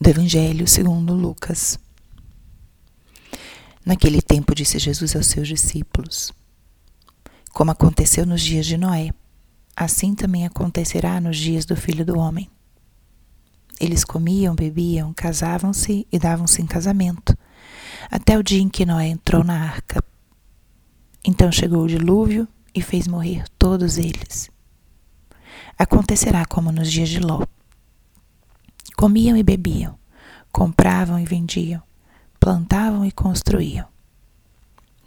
[0.00, 1.78] do Evangelho segundo Lucas.
[3.84, 6.32] Naquele tempo disse Jesus aos seus discípulos:
[7.52, 9.10] Como aconteceu nos dias de Noé,
[9.74, 12.48] assim também acontecerá nos dias do Filho do Homem.
[13.80, 17.36] Eles comiam, bebiam, casavam-se e davam-se em casamento,
[18.10, 20.02] até o dia em que Noé entrou na arca.
[21.24, 24.48] Então chegou o dilúvio e fez morrer todos eles.
[25.76, 27.44] Acontecerá como nos dias de Ló.
[28.98, 29.96] Comiam e bebiam,
[30.50, 31.80] compravam e vendiam,
[32.40, 33.86] plantavam e construíam.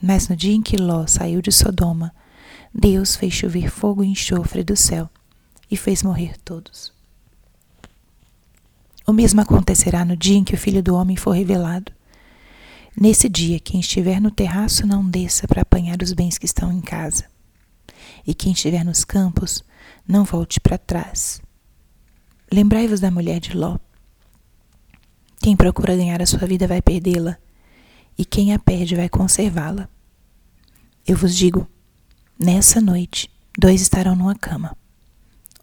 [0.00, 2.14] Mas no dia em que Ló saiu de Sodoma,
[2.72, 5.10] Deus fez chover fogo e enxofre do céu
[5.68, 6.92] e fez morrer todos.
[9.04, 11.90] O mesmo acontecerá no dia em que o Filho do Homem for revelado.
[12.96, 16.80] Nesse dia, quem estiver no terraço não desça para apanhar os bens que estão em
[16.80, 17.24] casa.
[18.24, 19.64] E quem estiver nos campos,
[20.06, 21.42] não volte para trás.
[22.52, 23.78] Lembrai-vos da mulher de Ló.
[25.40, 27.38] Quem procura ganhar a sua vida vai perdê-la,
[28.18, 29.88] e quem a perde vai conservá-la.
[31.06, 31.68] Eu vos digo:
[32.36, 34.76] nessa noite, dois estarão numa cama.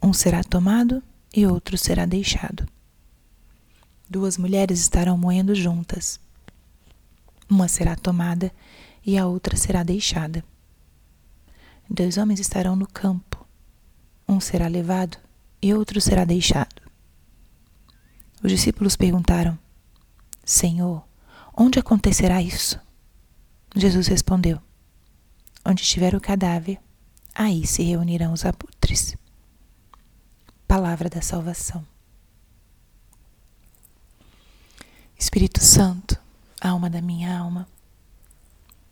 [0.00, 1.02] Um será tomado
[1.34, 2.64] e outro será deixado.
[4.08, 6.20] Duas mulheres estarão moendo juntas.
[7.50, 8.52] Uma será tomada
[9.04, 10.44] e a outra será deixada.
[11.90, 13.44] Dois homens estarão no campo.
[14.28, 15.18] Um será levado
[15.60, 16.85] e outro será deixado.
[18.46, 19.58] Os discípulos perguntaram:
[20.44, 21.02] Senhor,
[21.52, 22.78] onde acontecerá isso?
[23.74, 24.60] Jesus respondeu:
[25.64, 26.78] Onde estiver o cadáver,
[27.34, 29.16] aí se reunirão os abutres.
[30.68, 31.84] Palavra da salvação.
[35.18, 36.16] Espírito Santo,
[36.60, 37.66] alma da minha alma,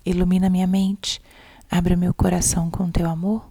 [0.05, 1.23] ilumina minha mente,
[1.71, 3.49] abre o meu coração com teu amor,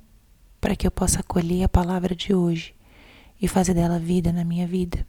[0.60, 2.76] para que eu possa acolher a palavra de hoje
[3.42, 5.08] e fazer dela vida na minha vida.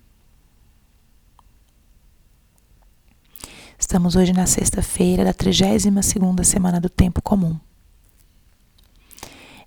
[3.86, 7.60] Estamos hoje na sexta-feira da 32ª semana do tempo comum.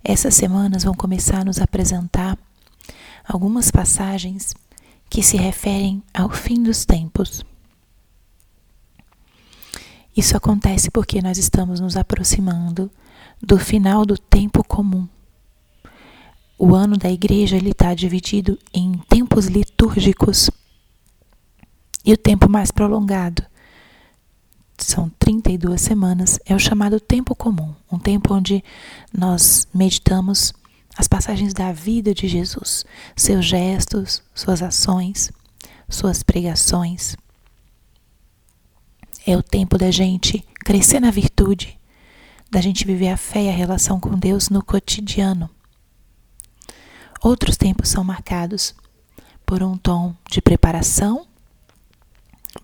[0.02, 2.36] Essas semanas vão começar a nos apresentar
[3.24, 4.54] algumas passagens
[5.08, 7.44] que se referem ao fim dos tempos.
[10.16, 12.90] Isso acontece porque nós estamos nos aproximando
[13.40, 15.06] do final do tempo comum.
[16.58, 20.50] O ano da igreja está dividido em tempos litúrgicos
[22.04, 23.47] e o tempo mais prolongado
[24.88, 28.64] são 32 semanas é o chamado tempo comum, um tempo onde
[29.16, 30.54] nós meditamos
[30.96, 32.84] as passagens da vida de Jesus,
[33.14, 35.30] seus gestos, suas ações,
[35.88, 37.16] suas pregações.
[39.26, 41.78] É o tempo da gente crescer na virtude,
[42.50, 45.50] da gente viver a fé e a relação com Deus no cotidiano.
[47.22, 48.74] Outros tempos são marcados
[49.44, 51.27] por um tom de preparação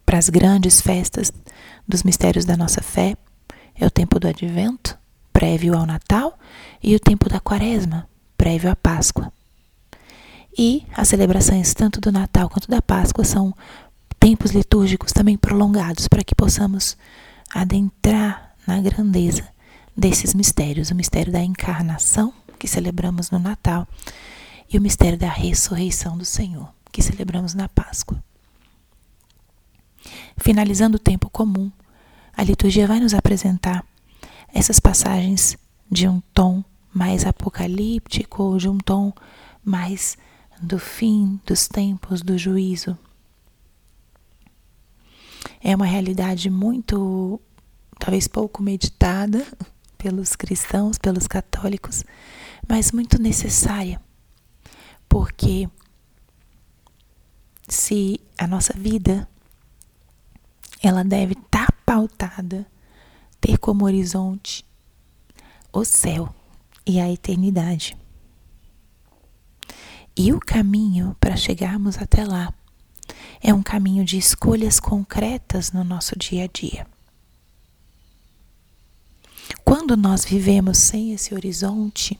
[0.05, 1.33] para as grandes festas
[1.87, 3.17] dos mistérios da nossa fé.
[3.75, 4.97] É o tempo do advento,
[5.33, 6.39] prévio ao Natal,
[6.83, 9.33] e o tempo da quaresma, prévio à Páscoa.
[10.57, 13.53] E as celebrações tanto do Natal quanto da Páscoa são
[14.21, 16.97] tempos litúrgicos também prolongados para que possamos
[17.53, 19.47] adentrar na grandeza
[19.97, 23.87] desses mistérios, o mistério da encarnação, que celebramos no Natal,
[24.73, 28.23] e o mistério da ressurreição do Senhor, que celebramos na Páscoa.
[30.37, 31.71] Finalizando o tempo comum,
[32.37, 33.85] a liturgia vai nos apresentar
[34.53, 35.57] essas passagens
[35.91, 39.13] de um tom mais apocalíptico de um tom
[39.65, 40.17] mais
[40.61, 42.97] do fim dos tempos do juízo.
[45.61, 47.41] É uma realidade muito,
[47.99, 49.45] talvez pouco meditada
[49.99, 52.05] pelos cristãos, pelos católicos,
[52.69, 54.01] mas muito necessária
[55.15, 55.69] porque
[57.69, 59.29] se a nossa vida
[60.87, 62.67] ela deve estar tá pautada,
[63.41, 64.65] ter como horizonte
[65.73, 66.35] o céu
[66.87, 67.97] e a eternidade.
[70.17, 72.53] E o caminho para chegarmos até lá
[73.43, 76.87] é um caminho de escolhas concretas no nosso dia a dia.
[79.65, 82.19] Quando nós vivemos sem esse horizonte,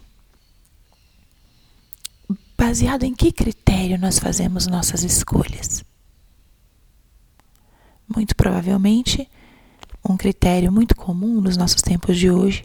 [2.57, 5.85] Baseado em que critério nós fazemos nossas escolhas?
[8.15, 9.29] Muito provavelmente,
[10.09, 12.65] um critério muito comum nos nossos tempos de hoje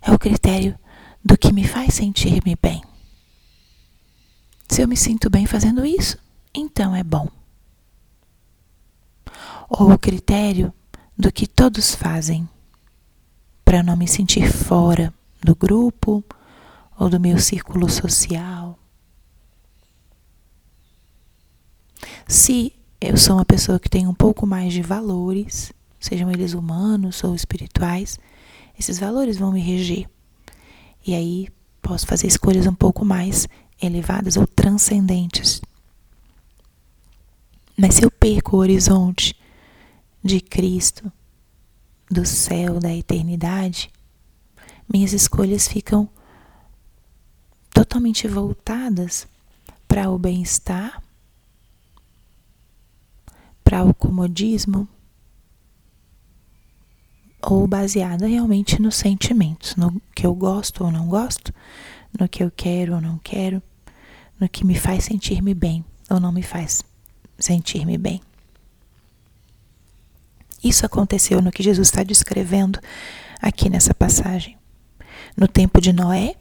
[0.00, 0.78] é o critério
[1.24, 2.82] do que me faz sentir-me bem.
[4.68, 6.16] Se eu me sinto bem fazendo isso,
[6.54, 7.28] então é bom.
[9.68, 10.72] Ou o critério
[11.18, 12.48] do que todos fazem,
[13.64, 15.12] para não me sentir fora
[15.42, 16.24] do grupo
[16.98, 18.78] ou do meu círculo social.
[22.28, 27.22] Se eu sou uma pessoa que tem um pouco mais de valores, sejam eles humanos
[27.22, 28.18] ou espirituais,
[28.78, 30.08] esses valores vão me reger.
[31.06, 31.48] E aí
[31.82, 33.46] posso fazer escolhas um pouco mais
[33.80, 35.60] elevadas ou transcendentes.
[37.76, 39.36] Mas se eu perco o horizonte
[40.24, 41.12] de Cristo,
[42.10, 43.90] do céu, da eternidade,
[44.92, 46.08] minhas escolhas ficam
[47.72, 49.28] totalmente voltadas
[49.86, 51.02] para o bem-estar,
[53.66, 54.88] para o comodismo,
[57.42, 61.52] ou baseada realmente nos sentimentos, no que eu gosto ou não gosto,
[62.16, 63.60] no que eu quero ou não quero,
[64.38, 66.84] no que me faz sentir-me bem ou não me faz
[67.36, 68.20] sentir-me bem.
[70.62, 72.78] Isso aconteceu no que Jesus está descrevendo
[73.42, 74.56] aqui nessa passagem.
[75.36, 76.36] No tempo de Noé,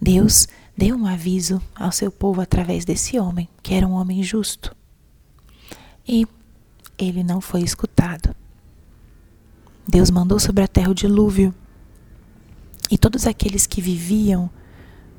[0.00, 4.74] Deus deu um aviso ao seu povo através desse homem, que era um homem justo.
[6.08, 6.26] E
[6.98, 8.34] ele não foi escutado.
[9.86, 11.54] Deus mandou sobre a terra o dilúvio.
[12.90, 14.50] E todos aqueles que viviam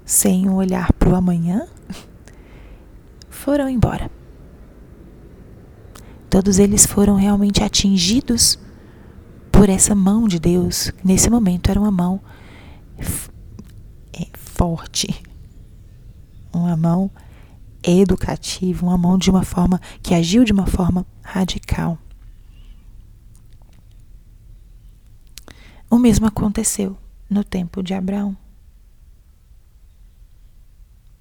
[0.03, 1.67] sem olhar para o amanhã
[3.29, 4.09] foram embora.
[6.29, 8.59] Todos eles foram realmente atingidos
[9.51, 10.91] por essa mão de Deus.
[11.03, 12.19] Nesse momento era uma mão
[14.13, 15.23] é, forte,
[16.53, 17.09] uma mão
[17.91, 21.97] educativa, uma mão de uma forma que agiu de uma forma radical.
[25.89, 26.97] O mesmo aconteceu
[27.29, 28.35] no tempo de Abraão.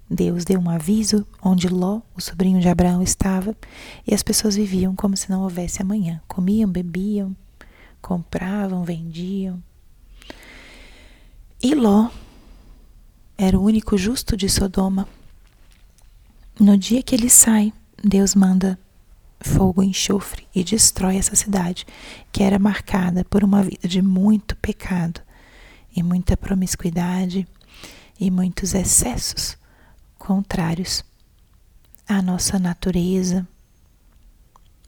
[0.09, 3.55] Deus deu um aviso onde Ló, o sobrinho de Abraão, estava
[4.05, 6.21] e as pessoas viviam como se não houvesse amanhã.
[6.27, 7.35] Comiam, bebiam,
[8.01, 9.61] compravam, vendiam.
[11.61, 12.09] E Ló
[13.37, 15.07] era o único justo de Sodoma.
[16.59, 18.79] No dia que ele sai, Deus manda
[19.41, 21.85] fogo e enxofre e destrói essa cidade,
[22.31, 25.21] que era marcada por uma vida de muito pecado
[25.93, 27.45] e muita promiscuidade
[28.17, 29.57] e muitos excessos
[30.17, 31.03] contrários
[32.07, 33.45] à nossa natureza,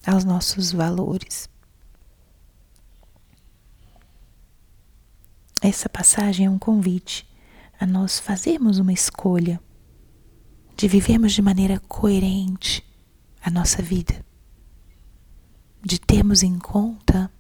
[0.06, 1.50] aos nossos valores.
[5.62, 7.28] Essa passagem é um convite
[7.78, 9.60] a nós fazermos uma escolha
[10.78, 12.86] de vivermos de maneira coerente
[13.42, 14.26] a nossa vida
[15.84, 17.32] de termos em conta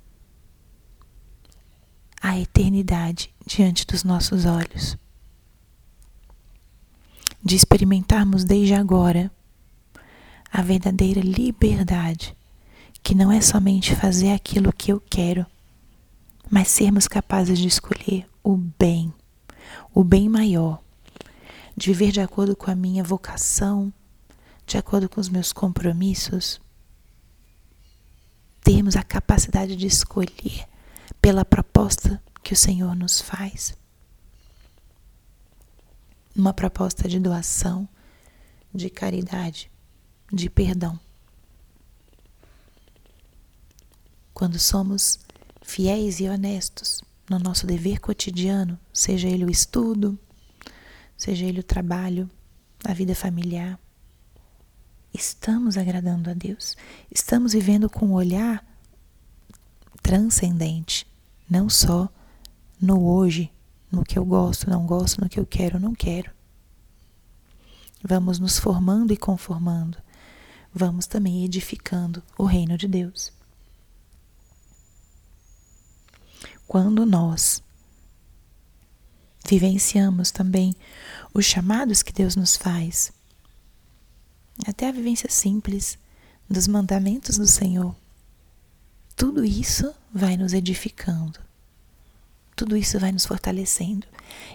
[2.22, 4.98] a eternidade diante dos nossos olhos,
[7.44, 9.30] de experimentarmos desde agora
[10.50, 12.36] a verdadeira liberdade,
[13.04, 15.45] que não é somente fazer aquilo que eu quero,
[16.50, 19.13] mas sermos capazes de escolher o bem,
[19.94, 20.81] o bem maior,
[21.77, 23.94] de viver de acordo com a minha vocação,
[24.65, 26.59] de acordo com os meus compromissos
[28.62, 30.68] termos a capacidade de escolher
[31.21, 33.77] pela proposta que o Senhor nos faz.
[36.35, 37.88] Uma proposta de doação,
[38.74, 39.71] de caridade,
[40.33, 41.00] de perdão.
[44.33, 45.19] Quando somos
[45.62, 50.19] fiéis e honestos no nosso dever cotidiano, seja ele o estudo,
[51.18, 52.30] seja ele o trabalho,
[52.86, 53.80] a vida familiar,
[55.14, 56.78] estamos agradando a Deus,
[57.12, 58.64] estamos vivendo com um olhar
[60.01, 61.08] transcendente,
[61.50, 62.08] não só
[62.80, 63.51] no hoje,
[63.91, 66.32] no que eu gosto, não gosto, no que eu quero, não quero.
[68.03, 69.98] Vamos nos formando e conformando,
[70.74, 73.34] vamos também edificando o reino de Deus.
[76.68, 77.63] Quando nós
[79.48, 80.75] vivenciamos também
[81.34, 83.12] os chamados que Deus nos faz,
[84.65, 85.98] até a vivência simples
[86.50, 87.96] dos mandamentos do Senhor.
[89.15, 91.39] Tudo isso vai nos edificando,
[92.55, 94.07] tudo isso vai nos fortalecendo.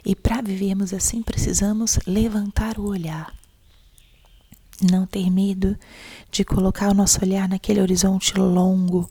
[0.04, 3.32] E para vivermos assim, precisamos levantar o olhar.
[4.90, 5.78] Não ter medo
[6.30, 9.08] de colocar o nosso olhar naquele horizonte longo,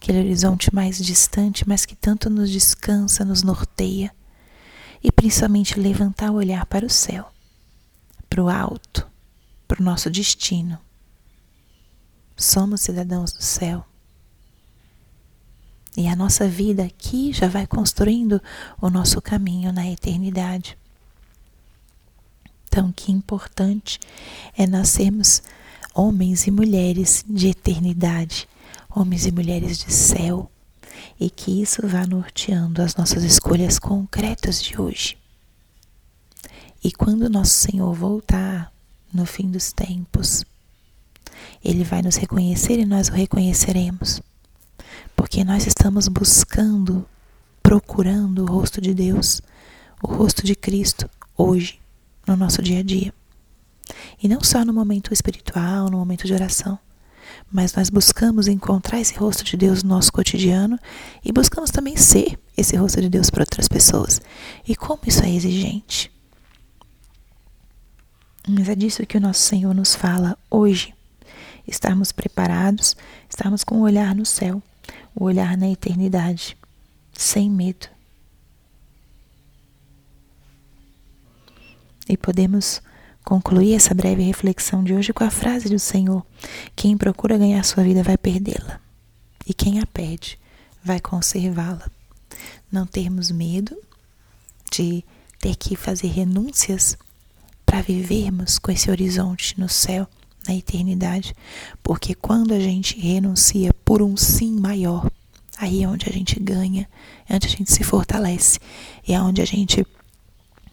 [0.00, 4.14] aquele horizonte mais distante, mas que tanto nos descansa, nos norteia.
[5.02, 7.30] E principalmente levantar o olhar para o céu,
[8.28, 9.06] para o alto,
[9.66, 10.78] para o nosso destino.
[12.36, 13.84] Somos cidadãos do céu.
[15.96, 18.40] E a nossa vida aqui já vai construindo
[18.80, 20.76] o nosso caminho na eternidade.
[22.66, 23.98] Então, que importante
[24.56, 25.42] é nós sermos
[25.94, 28.48] homens e mulheres de eternidade,
[28.88, 30.49] homens e mulheres de céu,
[31.20, 35.18] e que isso vá norteando as nossas escolhas concretas de hoje.
[36.82, 38.72] E quando nosso Senhor voltar,
[39.12, 40.46] no fim dos tempos,
[41.62, 44.22] Ele vai nos reconhecer e nós o reconheceremos.
[45.14, 47.04] Porque nós estamos buscando,
[47.62, 49.42] procurando o rosto de Deus,
[50.02, 51.78] o rosto de Cristo, hoje,
[52.26, 53.12] no nosso dia a dia.
[54.22, 56.78] E não só no momento espiritual, no momento de oração,
[57.50, 60.78] mas nós buscamos encontrar esse rosto de Deus no nosso cotidiano
[61.24, 64.20] e buscamos também ser esse rosto de Deus para outras pessoas.
[64.66, 66.12] E como isso é exigente.
[68.48, 70.94] Mas é disso que o nosso Senhor nos fala hoje.
[71.66, 72.96] Estarmos preparados,
[73.28, 74.62] estarmos com o olhar no céu,
[75.14, 76.56] o olhar na eternidade,
[77.12, 77.88] sem medo.
[82.08, 82.82] E podemos
[83.30, 86.26] concluir essa breve reflexão de hoje com a frase do Senhor:
[86.74, 88.80] Quem procura ganhar sua vida vai perdê-la,
[89.46, 90.36] e quem a perde
[90.82, 91.88] vai conservá-la.
[92.72, 93.76] Não termos medo
[94.72, 95.04] de
[95.38, 96.98] ter que fazer renúncias
[97.64, 100.08] para vivermos com esse horizonte no céu,
[100.48, 101.32] na eternidade,
[101.84, 105.08] porque quando a gente renuncia por um sim maior,
[105.56, 106.88] aí é onde a gente ganha,
[107.28, 108.58] é onde a gente se fortalece,
[109.06, 109.86] é onde a gente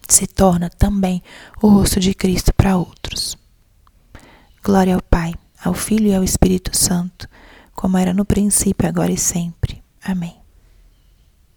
[0.08, 1.22] se torna também
[1.62, 3.36] o rosto de Cristo para outros.
[4.62, 7.28] Glória ao Pai, ao Filho e ao Espírito Santo,
[7.74, 9.82] como era no princípio, agora e sempre.
[10.02, 10.37] Amém.